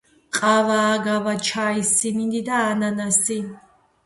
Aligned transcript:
ყავა, 0.35 0.77
აგავა, 0.93 1.33
ჩაი, 1.49 1.83
სიმინდი 1.91 2.43
და 2.49 2.63
ანანასი. 2.71 3.39